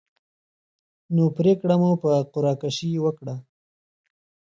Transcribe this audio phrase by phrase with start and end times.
[1.15, 3.35] نو پرېکړه مو په قره کشۍ وکړه.